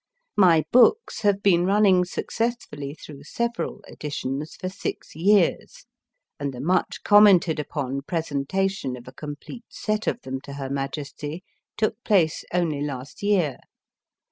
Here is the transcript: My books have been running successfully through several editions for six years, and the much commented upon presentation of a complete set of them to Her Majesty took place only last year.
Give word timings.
My 0.35 0.63
books 0.71 1.21
have 1.21 1.43
been 1.43 1.63
running 1.67 2.05
successfully 2.05 2.95
through 2.95 3.21
several 3.21 3.81
editions 3.83 4.55
for 4.55 4.67
six 4.67 5.15
years, 5.15 5.85
and 6.39 6.51
the 6.51 6.59
much 6.59 7.03
commented 7.03 7.59
upon 7.59 8.01
presentation 8.01 8.97
of 8.97 9.07
a 9.07 9.11
complete 9.13 9.65
set 9.71 10.07
of 10.07 10.19
them 10.21 10.41
to 10.41 10.53
Her 10.53 10.71
Majesty 10.71 11.43
took 11.77 12.03
place 12.03 12.43
only 12.51 12.81
last 12.81 13.21
year. 13.21 13.59